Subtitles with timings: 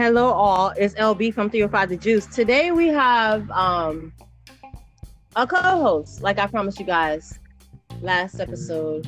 [0.00, 0.72] Hello, all.
[0.78, 2.24] It's LB from 305 The Juice.
[2.24, 4.14] Today we have um,
[5.36, 7.38] a co host, like I promised you guys
[8.00, 9.06] last episode.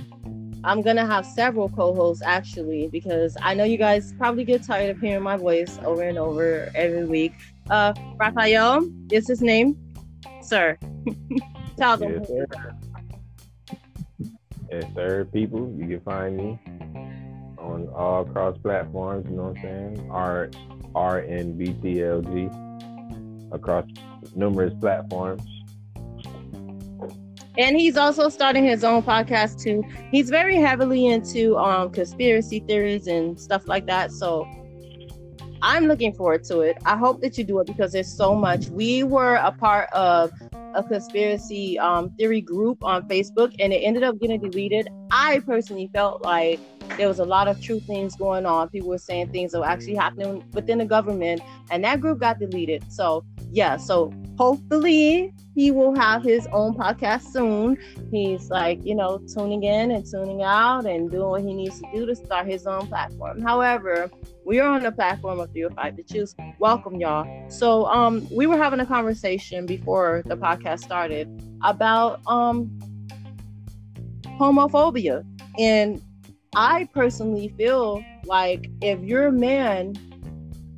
[0.65, 4.65] I'm going to have several co hosts actually, because I know you guys probably get
[4.65, 7.33] tired of hearing my voice over and over every week.
[7.71, 9.95] Uh, Raphael is his name.
[10.43, 10.79] Sir,
[11.79, 12.19] tell them.
[12.19, 12.47] Yes, sir.
[14.71, 15.27] Yes, sir.
[15.33, 16.59] People, you can find me
[17.57, 19.25] on all cross platforms.
[19.31, 19.63] You know what I'm
[19.97, 20.11] saying?
[20.11, 20.51] R
[20.95, 22.49] R N B T L G
[23.53, 23.87] across
[24.35, 25.43] numerous platforms.
[27.59, 29.85] And he's also starting his own podcast too.
[30.11, 34.11] He's very heavily into um conspiracy theories and stuff like that.
[34.13, 34.49] So
[35.61, 36.77] I'm looking forward to it.
[36.85, 38.67] I hope that you do it because there's so much.
[38.69, 40.33] We were a part of
[40.75, 44.89] a conspiracy um, theory group on Facebook and it ended up getting deleted.
[45.11, 46.59] I personally felt like
[46.97, 48.69] there was a lot of true things going on.
[48.69, 52.39] People were saying things that were actually happening within the government, and that group got
[52.39, 52.85] deleted.
[52.93, 57.79] So, yeah, so hopefully he will have his own podcast soon.
[58.11, 61.87] He's like, you know, tuning in and tuning out and doing what he needs to
[61.95, 63.41] do to start his own platform.
[63.43, 64.11] However,
[64.45, 66.35] we are on the platform of 305 The Juice.
[66.59, 67.49] Welcome, y'all.
[67.49, 71.29] So, um, we were having a conversation before the podcast started
[71.63, 72.77] about um
[74.41, 75.25] homophobia
[75.59, 76.03] and
[76.57, 79.95] I personally feel like if you're a man,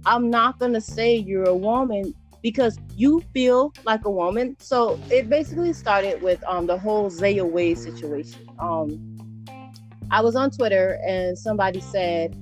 [0.04, 4.56] I'm not gonna say you're a woman because you feel like a woman.
[4.60, 8.46] So it basically started with um the whole Zaya Wade situation.
[8.58, 9.16] Um
[10.10, 12.36] I was on Twitter and somebody said,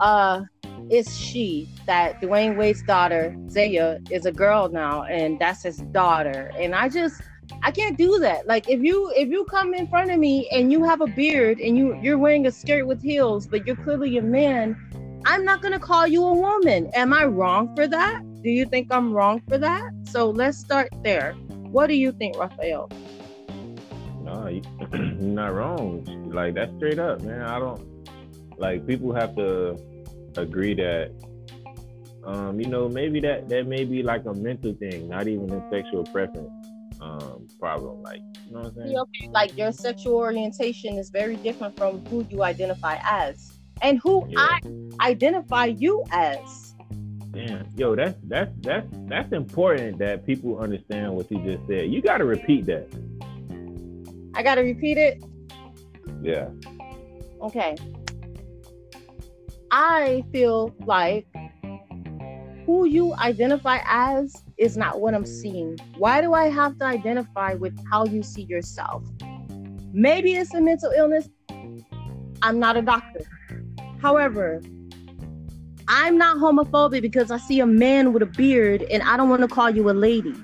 [0.00, 0.42] uh,
[0.90, 6.50] it's she that Dwyane Wade's daughter, Zaya, is a girl now, and that's his daughter.
[6.58, 7.22] And I just
[7.62, 8.46] I can't do that.
[8.46, 11.58] Like if you if you come in front of me and you have a beard
[11.60, 14.76] and you you're wearing a skirt with heels, but you're clearly a man,
[15.24, 16.90] I'm not gonna call you a woman.
[16.94, 18.22] Am I wrong for that?
[18.42, 19.90] Do you think I'm wrong for that?
[20.04, 21.32] So let's start there.
[21.70, 22.90] What do you think, Raphael?
[24.22, 26.30] No, you, are not wrong.
[26.32, 27.42] Like that's straight up, man.
[27.42, 27.93] I don't
[28.56, 29.78] like people have to
[30.36, 31.12] agree that
[32.26, 35.70] um, you know, maybe that that may be like a mental thing, not even a
[35.70, 36.50] sexual preference
[37.00, 38.02] um, problem.
[38.02, 38.98] Like, you know what I'm saying?
[38.98, 44.26] Okay, like your sexual orientation is very different from who you identify as and who
[44.28, 44.38] yeah.
[44.38, 44.60] I
[45.00, 46.74] identify you as.
[47.32, 51.90] Damn, yo, that's that's that's that's important that people understand what you just said.
[51.90, 52.88] You got to repeat that.
[54.34, 55.22] I got to repeat it.
[56.22, 56.48] Yeah.
[57.42, 57.76] Okay.
[59.76, 61.26] I feel like
[62.64, 65.76] who you identify as is not what I'm seeing.
[65.98, 69.02] Why do I have to identify with how you see yourself?
[69.92, 71.28] Maybe it's a mental illness.
[72.40, 73.22] I'm not a doctor.
[74.00, 74.62] However,
[75.88, 79.42] I'm not homophobic because I see a man with a beard and I don't want
[79.42, 80.34] to call you a lady.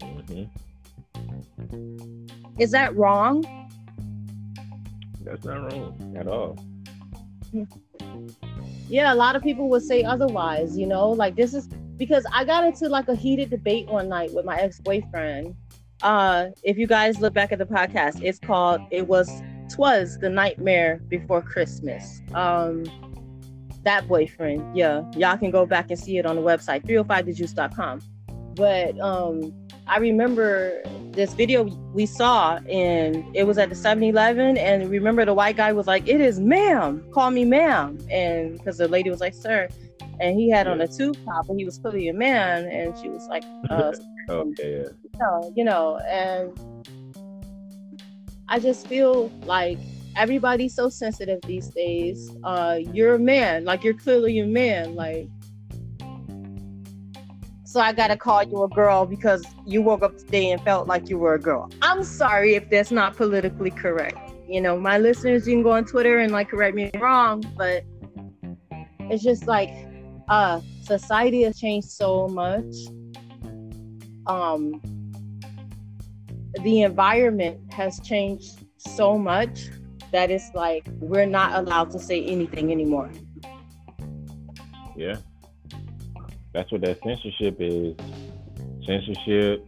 [0.00, 0.44] Mm-hmm.
[2.58, 3.42] Is that wrong?
[5.22, 6.58] That's not wrong at all.
[8.88, 11.66] Yeah, a lot of people would say otherwise, you know, like this is
[11.96, 15.54] because I got into like a heated debate one night with my ex-boyfriend.
[16.02, 19.30] Uh, if you guys look back at the podcast, it's called "It Was
[19.72, 22.84] Twas the Nightmare Before Christmas." Um,
[23.82, 28.00] that boyfriend, yeah, y'all can go back and see it on the website 305thejuice.com.
[28.54, 29.52] But um,
[29.86, 30.82] I remember
[31.12, 31.64] this video
[31.94, 36.08] we saw, and it was at the 7-Eleven, and remember the white guy was like,
[36.08, 39.68] "It is ma'am, call me ma'am," and because the lady was like, "Sir."
[40.20, 43.08] and he had on a tube top and he was clearly a man and she
[43.08, 43.92] was like uh,
[44.28, 44.88] okay yeah.
[45.02, 46.84] you know, you know and
[48.48, 49.78] i just feel like
[50.16, 55.28] everybody's so sensitive these days uh you're a man like you're clearly a man like
[57.66, 61.10] so i gotta call you a girl because you woke up today and felt like
[61.10, 61.68] you were a girl.
[61.82, 64.16] I'm sorry if that's not politically correct.
[64.48, 67.82] You know my listeners you can go on twitter and like correct me wrong but
[69.10, 69.70] it's just like
[70.28, 72.72] uh society has changed so much.
[74.28, 74.80] Um
[76.62, 79.66] the environment has changed so much
[80.12, 83.10] that it's like we're not allowed to say anything anymore.
[84.94, 85.16] Yeah
[86.56, 87.94] that's what that censorship is
[88.86, 89.66] censorship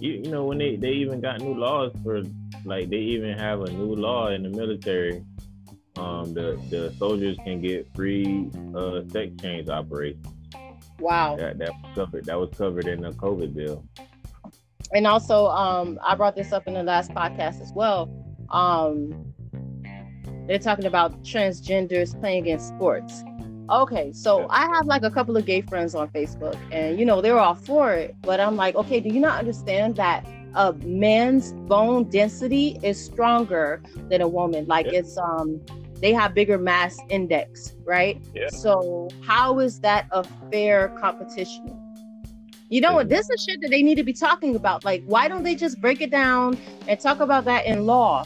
[0.00, 2.22] you know when they they even got new laws for
[2.64, 5.22] like they even have a new law in the military
[5.98, 10.26] um, the the soldiers can get free uh, sex change operations.
[11.00, 11.36] Wow.
[11.36, 12.24] That that was covered.
[12.26, 13.84] That was covered in the COVID bill.
[14.92, 18.10] And also, um, I brought this up in the last podcast as well.
[18.50, 19.34] Um,
[20.46, 23.22] they're talking about transgenders playing in sports.
[23.70, 27.20] Okay, so I have like a couple of gay friends on Facebook, and you know
[27.20, 28.16] they're all for it.
[28.22, 33.82] But I'm like, okay, do you not understand that a man's bone density is stronger
[34.08, 34.66] than a woman?
[34.66, 35.00] Like Yeah.
[35.00, 35.60] it's um,
[36.00, 38.20] they have bigger mass index, right?
[38.34, 38.48] Yeah.
[38.48, 41.74] So how is that a fair competition?
[42.70, 43.08] You know what?
[43.08, 44.84] This is shit that they need to be talking about.
[44.84, 48.24] Like, why don't they just break it down and talk about that in law?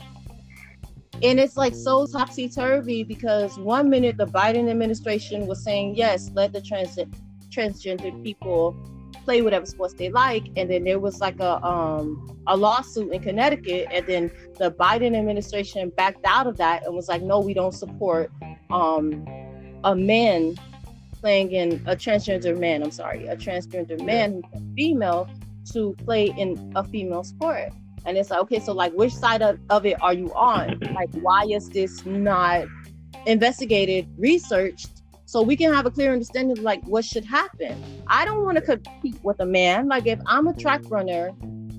[1.23, 6.31] And it's like so topsy turvy because one minute the Biden administration was saying, yes,
[6.35, 6.99] let the trans-
[7.49, 8.77] transgender people
[9.25, 10.45] play whatever sports they like.
[10.57, 13.89] And then there was like a, um, a lawsuit in Connecticut.
[13.93, 17.73] And then the Biden administration backed out of that and was like, no, we don't
[17.73, 18.33] support
[18.71, 19.25] um,
[19.85, 20.57] a man
[21.21, 22.83] playing in a transgender man.
[22.83, 24.43] I'm sorry, a transgender man
[24.77, 25.29] female
[25.73, 27.73] to play in a female sport.
[28.05, 30.81] And it's like, okay, so like, which side of, of it are you on?
[30.95, 32.67] Like, why is this not
[33.27, 34.89] investigated, researched,
[35.25, 37.83] so we can have a clear understanding of like what should happen?
[38.07, 39.89] I don't want to compete with a man.
[39.89, 40.95] Like, if I'm a track mm-hmm.
[40.95, 41.31] runner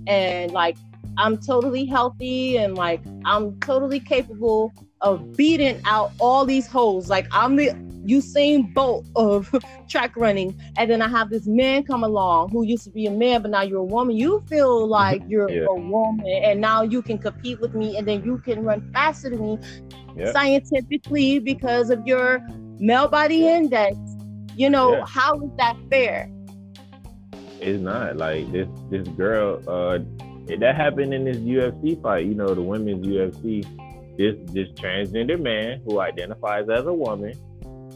[0.07, 0.77] and like
[1.17, 7.27] I'm totally healthy and like I'm totally capable of beating out all these holes, like
[7.31, 7.69] I'm the
[8.07, 9.49] Usain Bolt of
[9.89, 13.11] track running, and then I have this man come along who used to be a
[13.11, 14.15] man, but now you're a woman.
[14.15, 15.65] You feel like you're Yeah.
[15.69, 19.29] a woman, and now you can compete with me, and then you can run faster
[19.29, 19.57] than me
[20.15, 20.27] Yep.
[20.33, 22.39] scientifically because of your
[22.79, 23.97] male body index.
[24.55, 25.05] You know, Yeah.
[25.07, 26.29] how is that fair?
[27.59, 28.67] It's not like this.
[28.89, 29.99] This girl, uh,
[30.59, 32.25] that happened in this UFC fight.
[32.25, 33.63] You know, the women's UFC.
[34.17, 37.33] This this transgender man who identifies as a woman.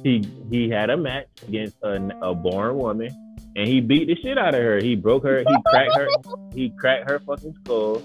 [0.08, 3.10] He he had a match against a, a born woman,
[3.58, 4.80] and he beat the shit out of her.
[4.80, 5.40] He broke her.
[5.40, 6.08] He cracked her.
[6.54, 8.02] He cracked her fucking skull.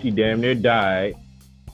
[0.00, 1.14] She damn near died.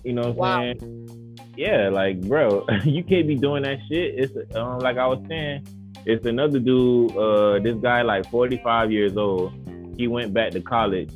[0.04, 1.38] You know what I'm saying?
[1.56, 4.18] Yeah, like bro, you can't be doing that shit.
[4.18, 5.64] It's um like I was saying,
[6.04, 7.16] it's another dude.
[7.16, 9.52] Uh, this guy like 45 years old.
[9.96, 11.12] He went back to college,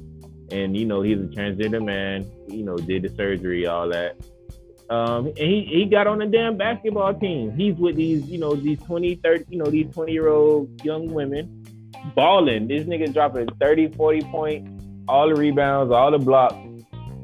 [0.53, 2.31] and you know he's a transgender man.
[2.49, 4.17] You know, did the surgery, all that.
[4.93, 7.57] Um, and he, he got on the damn basketball team.
[7.57, 11.07] He's with these, you know, these 20, 30, you know, these 20 year old young
[11.11, 11.65] women
[12.15, 12.69] balling.
[12.69, 16.57] This nigga dropping 30, 40 points, all the rebounds, all the blocks.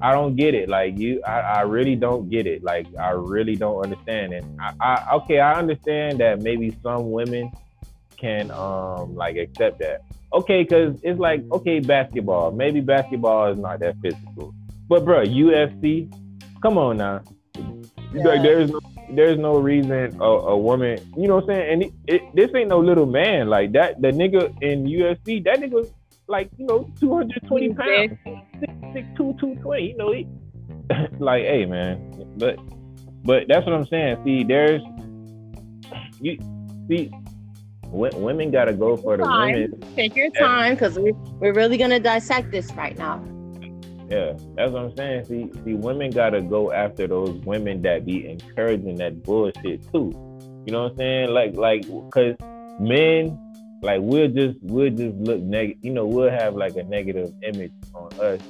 [0.00, 0.70] I don't get it.
[0.70, 2.62] Like you, I, I really don't get it.
[2.62, 4.44] Like I really don't understand it.
[4.58, 7.52] I, I okay, I understand that maybe some women
[8.16, 10.04] can um like accept that.
[10.32, 12.50] Okay, because it's like okay, basketball.
[12.50, 14.54] Maybe basketball is not that physical,
[14.88, 16.10] but bro, UFC,
[16.62, 17.20] come on now.
[18.14, 18.24] Yeah.
[18.24, 21.72] Like there's no there's no reason a, a woman, you know what I'm saying?
[21.72, 24.00] And it, it, this ain't no little man like that.
[24.00, 25.92] The nigga in UFC, that nigga was
[26.26, 29.82] like you know 220 pounds, six, six, two, 220.
[29.82, 30.26] You know, he,
[31.18, 32.58] like hey man, but
[33.24, 34.22] but that's what I'm saying.
[34.24, 34.82] See, there's
[36.20, 36.38] you
[36.88, 37.10] see.
[37.84, 39.52] wo- Women gotta go for the Time.
[39.52, 39.94] women.
[39.96, 43.22] Take your time because we, we're really going to dissect this right now.
[44.08, 45.24] Yeah, that's what I'm saying.
[45.26, 50.12] See, see, women gotta go after those women that be encouraging that bullshit too.
[50.64, 51.30] You know what I'm saying?
[51.30, 52.34] Like, like, cause
[52.80, 53.38] men,
[53.82, 55.84] like, we'll just, we'll just look negative.
[55.84, 58.40] You know, we'll have like a negative image on us.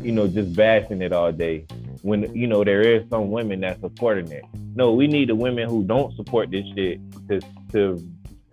[0.00, 1.66] You know, just bashing it all day.
[2.00, 4.44] When you know there is some women that supporting it.
[4.74, 7.40] No, we need the women who don't support this shit to
[7.72, 7.98] to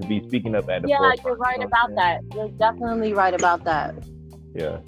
[0.01, 2.21] to be speaking up at the Yeah, forefront, you're right you know about that.
[2.35, 3.95] You're definitely right about that.
[4.53, 4.79] Yeah.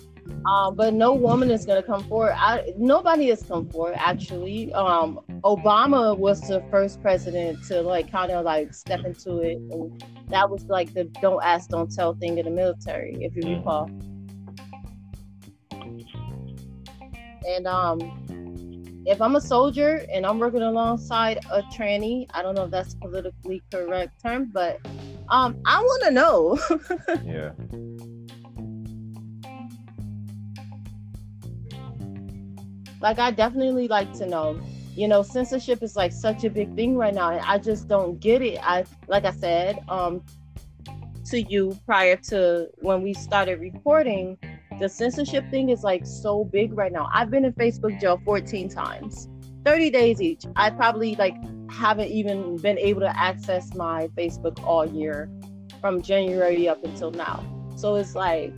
[0.45, 2.33] Um, but no woman is going to come forward.
[2.35, 4.73] I, nobody has come forward actually.
[4.73, 10.03] Um, Obama was the first president to like kind of like step into it, and
[10.29, 13.57] that was like the "don't ask, don't tell" thing in the military, if you Mhm.
[13.59, 13.89] recall.
[17.47, 17.99] And um,
[19.05, 22.95] if I'm a soldier and I'm working alongside a tranny, I don't know if that's
[22.95, 24.79] politically correct term, but
[25.29, 26.59] um, I want to know.
[27.25, 27.51] Yeah.
[33.01, 34.59] Like i definitely like to know.
[34.95, 38.19] You know censorship is like such a big thing right now and i just don't
[38.19, 38.59] get it.
[38.61, 40.23] I like i said um
[41.25, 44.37] to you prior to when we started recording
[44.79, 47.09] the censorship thing is like so big right now.
[47.13, 49.29] I've been in facebook jail 14 times
[49.65, 50.45] 30 days each.
[50.55, 51.35] I probably like
[51.71, 55.29] haven't even been able to access my facebook all year
[55.79, 57.45] from january up until now.
[57.77, 58.53] So it's like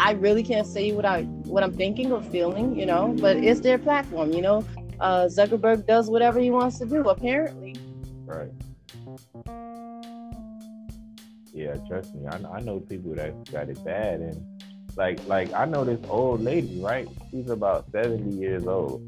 [0.00, 3.14] I really can't say what I what I'm thinking or feeling, you know.
[3.20, 4.64] But it's their platform, you know.
[4.98, 7.76] Uh, Zuckerberg does whatever he wants to do, apparently.
[8.24, 8.50] Right.
[11.52, 12.26] Yeah, trust me.
[12.26, 14.62] I, I know people that got it bad, and
[14.96, 17.06] like like I know this old lady, right?
[17.30, 19.02] She's about seventy years old.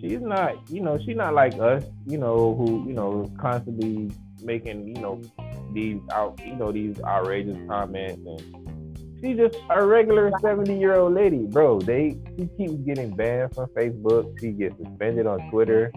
[0.00, 4.12] She's not, you know, she's not like us, you know, who you know constantly,
[4.44, 5.20] making you know
[5.72, 8.65] these out you know these outrageous comments and
[9.26, 11.46] she's just a regular 70 year old lady.
[11.46, 14.38] Bro they she keeps getting banned from facebook.
[14.40, 15.90] She gets suspended on twitter.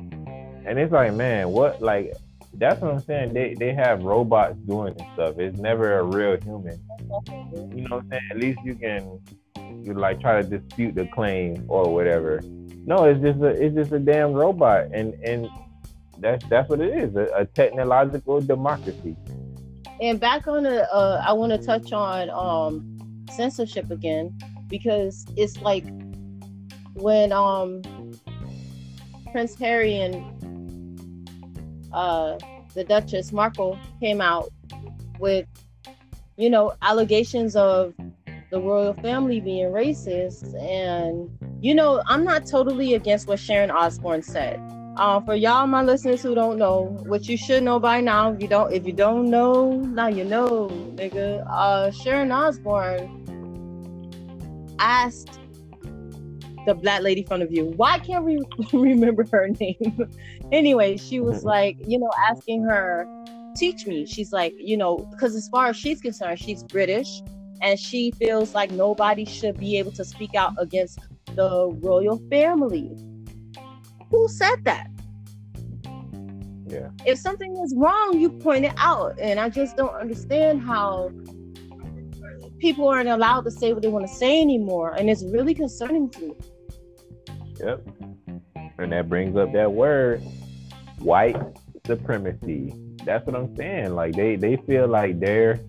[0.66, 2.14] And it's like man what like
[2.56, 3.34] that's what i'm saying.
[3.34, 5.40] They they have robots doing this stuff.
[5.40, 6.80] It's never a real human.
[7.76, 8.22] You know what i'm saying?
[8.32, 9.20] At least you can
[9.84, 12.42] you like try to dispute the claim or whatever.
[12.86, 14.88] No it's just a it's just a damn robot.
[14.94, 15.48] And and
[16.18, 19.16] that's that's what it is a, a technological democracy.
[20.02, 22.99] And back on the uh, i want to touch on um
[23.32, 25.86] censorship again because it's like
[26.94, 27.82] when um
[29.32, 30.16] prince harry and
[31.94, 32.38] uh
[32.74, 34.50] the duchess markle came out
[35.20, 35.46] with
[36.38, 37.94] you know allegations of
[38.52, 41.30] the royal family being racist and
[41.64, 44.60] you know i'm not totally against what sharon osbourne said
[45.00, 48.42] uh, for y'all, my listeners who don't know, what you should know by now, if
[48.42, 51.46] you don't, if you don't know, now you know, nigga.
[51.50, 53.19] Uh, Sharon Osbourne
[54.80, 55.40] asked
[56.66, 57.66] the black lady from the View.
[57.76, 58.40] Why can't we
[58.74, 60.10] remember her name?
[60.52, 61.48] anyway, she was mm-hmm.
[61.48, 63.08] like, you know, asking her,
[63.56, 64.06] teach me.
[64.06, 67.22] She's like, you know, because as far as she's concerned, she's British,
[67.62, 71.00] and she feels like nobody should be able to speak out against
[71.36, 72.96] the royal family
[74.10, 74.88] who said that?
[76.68, 76.90] Yeah.
[77.06, 79.18] If something is wrong, you point it out.
[79.20, 81.12] And I just don't understand how
[82.60, 84.96] people aren't allowed to say what they want to say anymore.
[84.96, 86.36] And it's really concerning to me.
[87.60, 87.88] Yep.
[88.78, 90.22] And that brings up that word,
[91.00, 91.38] white
[91.86, 92.74] supremacy.
[93.04, 93.96] That's what I'm saying.
[93.96, 95.60] Like they they feel like they're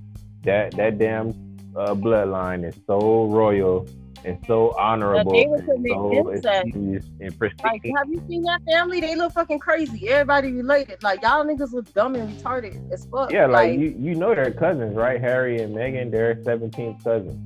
[0.43, 1.31] that that damn
[1.77, 3.89] uh, bloodline is so royal
[4.25, 9.01] and so honorable and so and Like, have you seen that family?
[9.01, 10.09] They look fucking crazy.
[10.09, 11.03] Everybody related.
[11.03, 13.33] Like y'all niggas look dumb and retarded as fuck.
[13.33, 15.21] Yeah, like, like you, you know they're cousins, right?
[15.21, 17.39] Harry and Meghan, they're 17th cousins.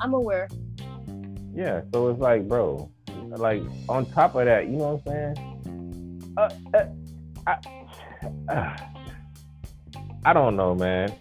[0.00, 0.48] I'm aware.
[1.54, 2.90] Yeah, so it's like, bro,
[3.30, 6.34] like on top of that, you know what I'm saying?
[6.36, 6.86] Uh, uh,
[7.46, 8.76] I, uh,
[10.24, 11.12] I don't know, man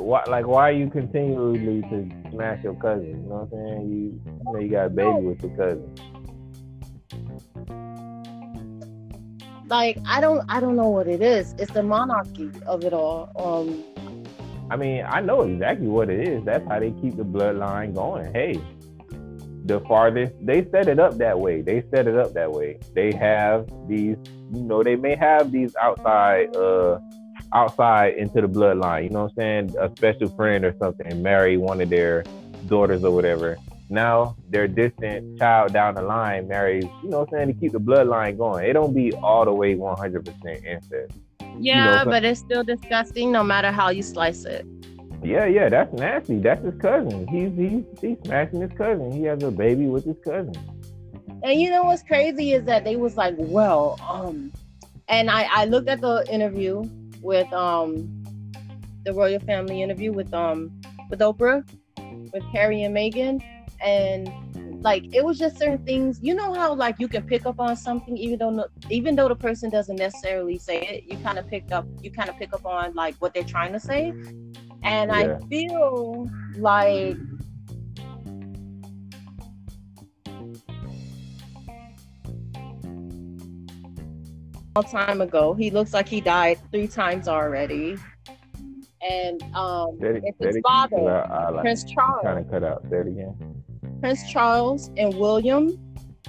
[0.00, 3.08] why like why are you continually to smash your cousin?
[3.08, 3.90] You know what I'm saying?
[3.90, 5.94] You, you know you got a baby with your cousin.
[9.68, 11.54] Like I don't I don't know what it is.
[11.58, 13.30] It's the monarchy of it all.
[13.36, 13.84] Um
[14.70, 16.44] I mean, I know exactly what it is.
[16.44, 18.32] That's how they keep the bloodline going.
[18.32, 18.60] Hey,
[19.64, 21.62] the farthest they set it up that way.
[21.62, 22.78] They set it up that way.
[22.94, 24.16] They have these,
[24.52, 26.98] you know, they may have these outside uh
[27.54, 29.04] outside into the bloodline.
[29.04, 29.74] You know what I'm saying?
[29.78, 32.24] A special friend or something, marry one of their
[32.66, 33.58] daughters or whatever.
[33.88, 37.72] Now their distant child down the line marries, you know what I'm saying, to keep
[37.72, 38.64] the bloodline going.
[38.64, 41.18] It don't be all the way 100% incest.
[41.58, 44.66] Yeah, you know but it's still disgusting no matter how you slice it.
[45.22, 46.38] Yeah, yeah, that's nasty.
[46.38, 47.28] That's his cousin.
[47.28, 49.12] He's he's he's smashing his cousin.
[49.12, 50.54] He has a baby with his cousin.
[51.44, 54.52] And you know what's crazy is that they was like, well, um,
[55.08, 56.88] and I I looked at the interview
[57.22, 58.22] with um
[59.04, 60.70] the royal family interview with um
[61.10, 61.66] with Oprah,
[62.32, 63.42] with Harry and Meghan,
[63.82, 64.30] and
[64.82, 66.18] like it was just certain things.
[66.22, 69.36] You know how like you can pick up on something even though even though the
[69.36, 72.66] person doesn't necessarily say it, you kind of pick up you kind of pick up
[72.66, 74.12] on like what they're trying to say,
[74.82, 75.38] and yeah.
[75.40, 77.16] I feel like
[84.80, 85.52] time ago.
[85.52, 87.96] He looks like he died three times already.
[89.06, 92.22] And um, it's his father, uh, like, Prince Charles.
[92.22, 92.84] Kind of cut out.
[92.90, 93.62] It again.
[94.00, 95.78] Prince Charles and William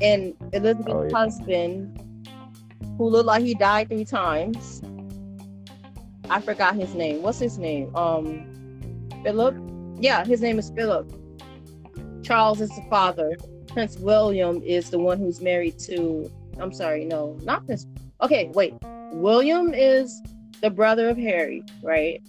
[0.01, 1.15] and Elizabeth's oh, yeah.
[1.15, 2.27] husband,
[2.97, 4.81] who looked like he died three times.
[6.29, 7.21] I forgot his name.
[7.21, 7.95] What's his name?
[7.95, 9.55] Um, Philip.
[9.99, 11.13] Yeah, his name is Philip.
[12.23, 13.37] Charles is the father.
[13.67, 16.31] Prince William is the one who's married to.
[16.59, 17.85] I'm sorry, no, not Prince
[18.23, 18.73] okay, wait.
[19.11, 20.21] William is
[20.61, 22.21] the brother of Harry, right?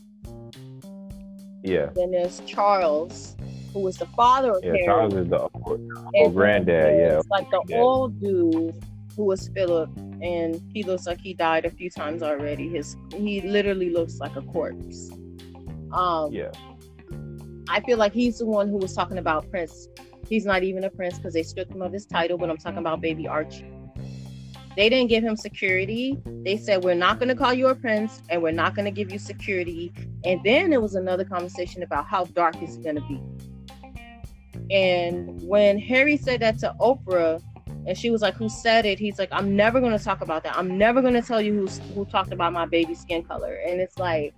[1.62, 1.90] Yeah.
[1.94, 3.36] Then there's Charles,
[3.72, 4.84] who was the father of yeah, Harry.
[4.84, 7.18] Charles is the old, granddad, yeah.
[7.18, 7.78] It's like the yeah.
[7.78, 8.84] old dude
[9.16, 12.68] who was Philip, and he looks like he died a few times already.
[12.68, 15.10] His he literally looks like a corpse.
[15.92, 16.50] Um, yeah.
[17.68, 19.88] I feel like he's the one who was talking about Prince.
[20.28, 22.78] He's not even a prince because they stripped him of his title, but I'm talking
[22.78, 23.66] about baby Archie.
[24.76, 26.19] They didn't give him security.
[26.45, 28.90] They said, We're not going to call you a prince and we're not going to
[28.90, 29.93] give you security.
[30.25, 33.21] And then it was another conversation about how dark it's going to be.
[34.71, 37.43] And when Harry said that to Oprah,
[37.87, 40.57] And she was like, "Who said it?" He's like, "I'm never gonna talk about that.
[40.57, 43.99] I'm never gonna tell you who who talked about my baby skin color." And it's
[43.99, 44.33] like,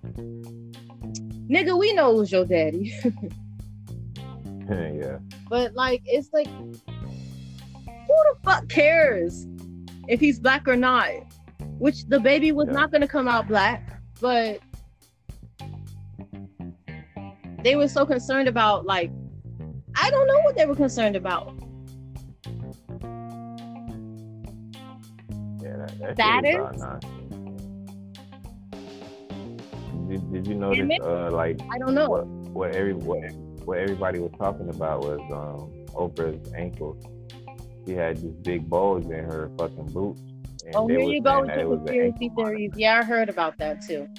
[1.49, 2.93] nigga, we know was your daddy.
[4.69, 5.19] yeah.
[5.49, 6.75] But like, it's like, who
[8.07, 9.47] the fuck cares
[10.07, 11.09] if he's black or not?
[11.79, 12.73] Which the baby was Yeah.
[12.73, 14.59] not gonna come out black, but
[17.63, 19.11] they were so concerned about like,
[19.95, 21.53] I don't know what they were concerned about.
[25.61, 27.13] Yeah, that, that, That shit is all is- nonsense.
[30.07, 32.07] Did, did you notice maybe- uh like I don't know.
[32.09, 33.29] what what every what,
[33.65, 37.03] what everybody was talking about was um Oprah's ankles.
[37.87, 40.19] She had these big bulge in her fucking boots.
[40.65, 42.71] And Oh, here you go with that your it was an conspiracy theories.
[42.75, 44.09] Yeah, I heard about that too.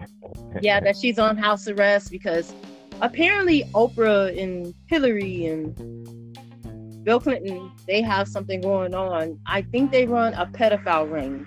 [0.62, 2.54] yeah, that she's on house arrest because
[3.02, 9.38] apparently Oprah and Hillary and Bill Clinton they have something going on.
[9.46, 11.46] I think they run a pedophile ring.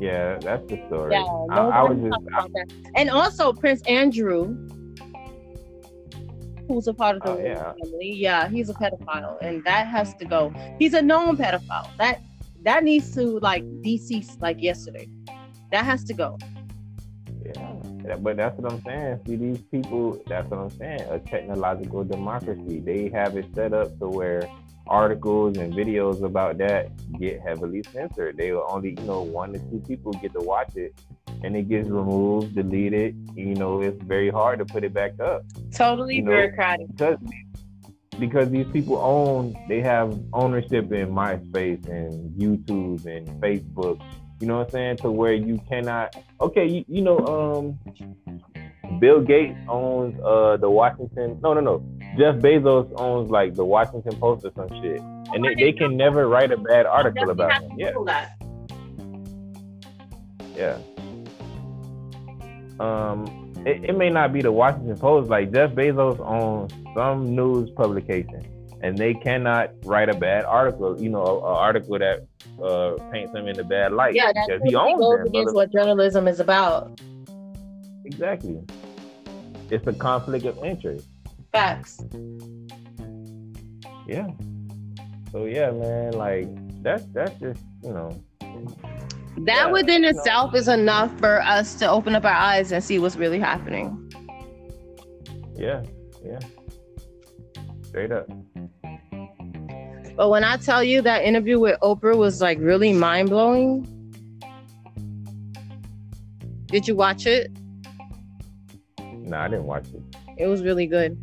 [0.00, 1.12] Yeah, that's the story.
[1.12, 2.72] Yeah, I, I was just that.
[2.94, 4.56] And also Prince Andrew,
[6.70, 7.72] who's a part of the Oh, yeah.
[7.82, 8.12] family.
[8.14, 10.52] Yeah, he's a pedophile, and that has to go.
[10.78, 11.88] He's a known pedophile.
[11.98, 12.20] That
[12.62, 15.08] that needs to like decease like yesterday.
[15.72, 16.38] That has to go.
[17.44, 17.74] Yeah,
[18.06, 19.20] Yeah, but that's what I'm saying.
[19.26, 21.00] See, these people, that's what I'm saying.
[21.10, 22.78] A technological democracy.
[22.80, 24.42] They have it set up to where
[24.86, 28.36] articles and videos about that get heavily censored.
[28.36, 30.94] They will only, you know, one to two people get to watch it,
[31.44, 33.16] and it gets removed, deleted.
[33.34, 36.88] You know, it's very hard to put it back up Totally You know, bureaucratic.
[36.88, 37.18] because
[38.18, 39.56] because these people own.
[39.68, 44.00] They have ownership in MySpace and YouTube and Facebook.
[44.40, 44.96] You know what I'm saying?
[44.98, 46.16] To where you cannot.
[46.40, 51.38] Okay, you, you know, um, Bill Gates owns uh the Washington.
[51.42, 51.82] No, no, no.
[52.18, 56.28] Jeff Bezos owns like the Washington Post or some shit, and they, they can never
[56.28, 57.70] write a bad article about him.
[57.78, 58.36] Yeah, that.
[60.56, 60.78] yeah.
[62.80, 65.30] Um, it, it may not be the Washington Post.
[65.30, 68.44] Like Jeff Bezos owns some news publication,
[68.82, 71.00] and they cannot write a bad article.
[71.00, 72.26] You know, an article that
[72.62, 75.26] uh, paints him in a bad light Yeah, that because he totally owns goes them.
[75.28, 77.00] against what journalism is about.
[78.04, 78.58] Exactly.
[79.70, 81.06] It's a conflict of interest.
[81.52, 82.00] Facts.
[84.06, 84.28] Yeah.
[85.32, 86.48] So yeah, man, like
[86.82, 88.10] that's that's just you know
[89.38, 90.18] That Yeah, within you know.
[90.18, 93.96] itself is enough for us to open up our eyes and see what's really happening.
[95.56, 95.82] yeah
[96.24, 96.38] yeah
[97.82, 98.26] straight up.
[100.16, 103.86] But when I tell you that interview with Oprah was like really mind blowing,
[106.66, 107.50] did you watch it?
[108.98, 110.02] No, I didn't watch it.
[110.38, 111.18] It was really good.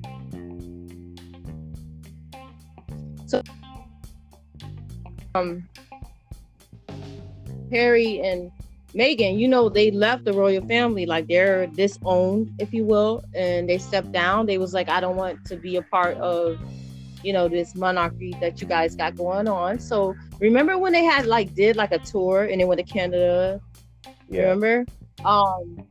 [5.37, 5.69] Um,
[7.71, 8.51] Harry and
[8.93, 13.69] Meghan, you know, they left the royal family like they're disowned, if you will, and
[13.69, 14.45] they stepped down.
[14.45, 16.57] They was like, I don't want to be a part of,
[17.23, 19.79] you know, this monarchy that you guys got going on.
[19.79, 23.61] So remember when they had like did like a tour and they went to Canada
[24.29, 24.43] Yeah.
[24.43, 24.85] Remember?
[25.25, 25.85] Um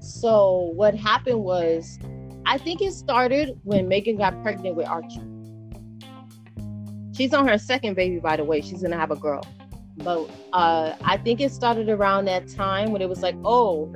[0.00, 1.98] so what happened was
[2.46, 5.35] I think it started when Meghan got pregnant with Archie.
[7.16, 8.60] She's on her second baby, by the way.
[8.60, 9.42] She's gonna have a girl.
[9.96, 13.94] But uh I think it started around that time when it was like, oh,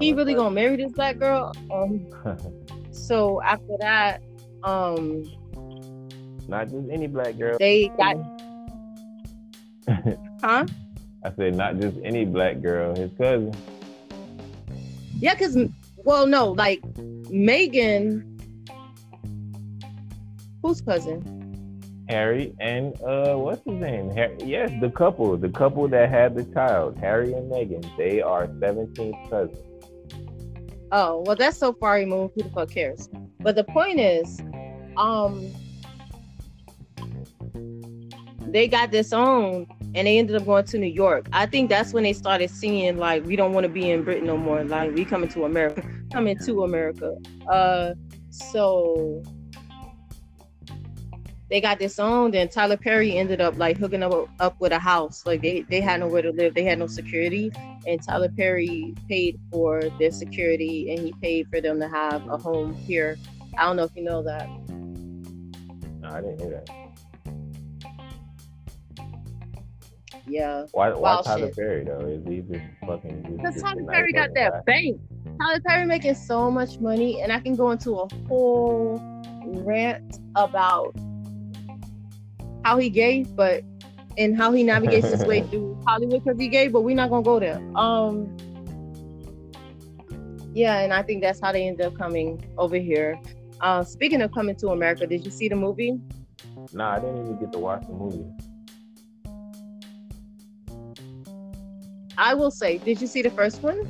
[0.00, 1.52] he really gonna marry this black girl.
[1.70, 2.06] Um
[2.92, 4.22] so after that,
[4.64, 5.24] um
[6.48, 7.58] Not just any black girl.
[7.58, 8.16] they got
[10.42, 10.64] huh?
[11.22, 12.96] I said not just any black girl.
[12.96, 13.54] His cousin.
[15.18, 15.58] Yeah, because
[16.04, 16.80] well, no, like
[17.28, 18.24] Meghan,
[20.62, 21.39] whose cousin?
[22.10, 24.10] Harry and uh, what's his name?
[24.10, 27.84] Harry, yes, the couple, the couple that had the child, Harry and Meghan.
[27.96, 29.58] They are 17th cousins.
[30.92, 32.34] Oh, well, that's so far removed.
[32.34, 33.08] Who the fuck cares?
[33.38, 34.40] But the point is,
[34.96, 35.52] um,
[38.40, 41.28] they got disowned and they ended up going to New York.
[41.32, 44.26] I think that's when they started seeing like we don't want to be in Britain
[44.26, 44.64] no more.
[44.64, 47.14] Like we coming to America, coming to America.
[47.48, 47.94] Uh,
[48.30, 49.22] so
[51.50, 55.26] they got disowned and Tyler Perry ended up like hooking up up with a house.
[55.26, 56.54] Like they they had nowhere to live.
[56.54, 57.50] They had no security
[57.86, 62.36] and Tyler Perry paid for their security and he paid for them to have a
[62.36, 63.18] home here.
[63.58, 64.48] I don't know if you know that.
[66.00, 66.70] No, I didn't hear that.
[70.26, 70.66] Yeah.
[70.70, 70.90] Why?
[70.90, 71.56] Why Tyler shit.
[71.56, 71.98] Perry though?
[72.06, 73.24] Is he just fucking?
[73.24, 74.60] just- Because Tyler nice Perry got that guy?
[74.66, 75.00] bank.
[75.40, 79.00] Tyler Perry making so much money, and I can go into a whole
[79.64, 80.94] rant about
[82.64, 83.62] how he gay, but
[84.18, 87.22] and how he navigates his way through Hollywood because he gay, but we're not gonna
[87.22, 87.60] go there.
[87.74, 88.36] Um,
[90.52, 93.18] yeah, and I think that's how they end up coming over here.
[93.60, 96.00] Uh, speaking of coming to America, did you see the movie?
[96.72, 98.26] Nah, I didn't even get to watch the movie.
[102.18, 103.88] I will say, did you see the first one?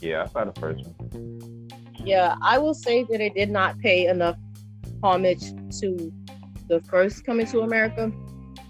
[0.00, 1.68] Yeah, I saw the first one.
[2.04, 4.36] Yeah, I will say that it did not pay enough
[5.02, 5.44] homage
[5.80, 6.12] to
[6.72, 8.10] the first Coming to America.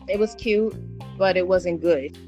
[0.09, 0.75] It was cute,
[1.17, 2.19] but it wasn't good.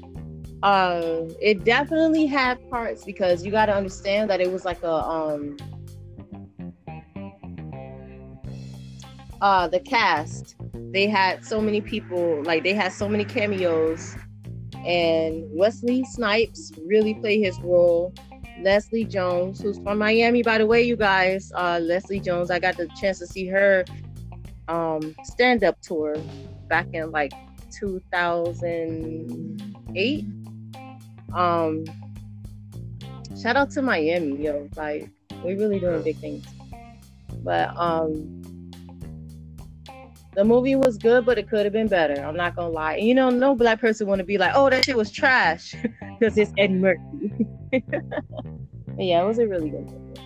[0.63, 4.93] Uh, it definitely had parts because you got to understand that it was like a
[4.93, 5.57] um
[9.41, 10.55] uh the cast
[10.91, 14.15] they had so many people like they had so many cameos
[14.85, 18.13] and wesley snipes really played his role
[18.61, 22.77] leslie jones who's from miami by the way you guys uh leslie jones i got
[22.77, 23.83] the chance to see her
[24.67, 26.15] um stand-up tour
[26.67, 27.31] back in like
[27.71, 30.25] 2008
[31.33, 31.85] um
[33.41, 35.09] shout out to miami yo like
[35.43, 36.45] we really doing big things
[37.43, 38.35] but um
[40.35, 42.21] the movie was good, but it could have been better.
[42.21, 42.95] I'm not gonna lie.
[42.95, 45.73] And, you know, no black person want to be like, "Oh, that shit was trash,"
[46.19, 47.47] because it's Eddie Murphy.
[48.97, 50.21] yeah, it was a really good movie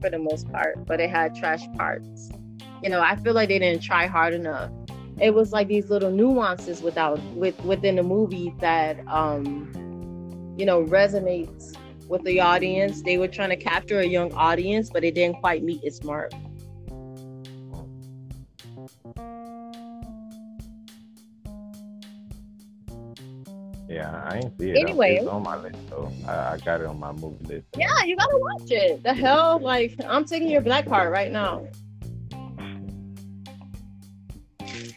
[0.00, 2.30] for the most part, but it had trash parts.
[2.82, 4.70] You know, I feel like they didn't try hard enough.
[5.18, 9.72] It was like these little nuances without with within the movie that um,
[10.58, 11.74] you know resonates
[12.08, 13.02] with the audience.
[13.02, 16.32] They were trying to capture a young audience, but it didn't quite meet its mark.
[23.88, 24.76] Yeah, I ain't see it.
[24.76, 25.16] Anyway.
[25.16, 27.66] it's on my list, so I, I got it on my movie list.
[27.78, 29.02] Yeah, you gotta watch it.
[29.02, 31.66] The hell, like I'm taking your black card right now.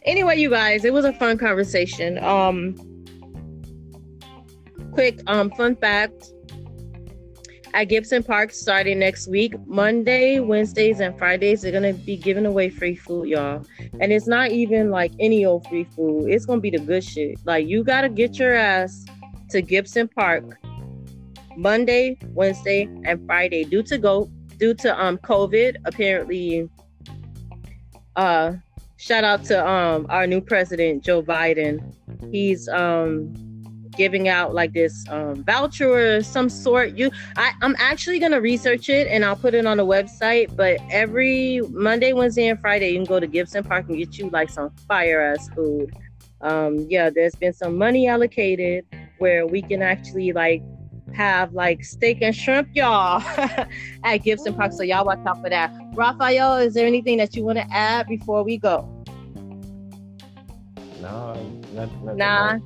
[0.04, 2.22] Anyway, you guys, it was a fun conversation.
[2.24, 2.74] Um,
[4.92, 6.32] quick um fun fact
[7.74, 9.54] at Gibson Park starting next week.
[9.66, 13.64] Monday, Wednesdays, and Fridays, they're gonna be giving away free food, y'all.
[14.00, 16.30] And it's not even like any old free food.
[16.30, 17.38] It's gonna be the good shit.
[17.44, 19.04] Like you gotta get your ass
[19.50, 20.58] to Gibson Park
[21.56, 25.76] Monday, Wednesday, and Friday due to go due to um COVID.
[25.84, 26.68] Apparently,
[28.16, 28.54] uh,
[29.00, 31.94] shout out to um our new president Joe Biden.
[32.30, 33.34] He's um
[33.96, 36.96] giving out like this um, voucher or some sort.
[36.96, 40.54] You, I, I'm actually gonna research it and I'll put it on the website.
[40.54, 44.30] But every Monday, Wednesday, and Friday, you can go to Gibson Park and get you
[44.30, 45.92] like some fire ass food.
[46.40, 48.86] Um, yeah, there's been some money allocated
[49.18, 50.62] where we can actually like
[51.12, 53.22] have like steak and shrimp, y'all,
[54.04, 54.72] at Gibson Park.
[54.72, 55.72] So y'all watch out for that.
[55.92, 58.88] Raphael, is there anything that you want to add before we go?
[61.00, 61.34] No,
[61.72, 62.58] not, nah.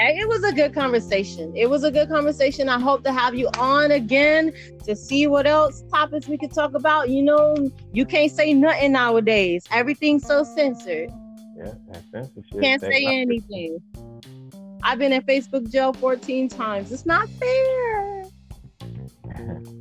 [0.00, 1.52] It was a good conversation.
[1.56, 2.68] It was a good conversation.
[2.68, 4.52] I hope to have you on again
[4.84, 7.08] to see what else topics we could talk about.
[7.08, 7.56] You know,
[7.92, 9.64] you can't say nothing nowadays.
[9.72, 11.10] Everything's so censored.
[11.56, 11.72] Yeah,
[12.12, 12.60] censorship.
[12.60, 13.82] Can't say anything.
[14.84, 16.92] I've been in Facebook jail 14 times.
[16.92, 18.24] It's not fair.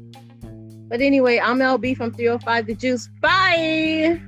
[0.90, 3.10] but anyway, I'm LB from 305 The Juice.
[3.22, 4.22] Bye.